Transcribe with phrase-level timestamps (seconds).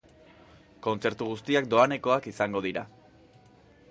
[0.87, 2.87] Kontzertu guztiak doanekoak izango dira.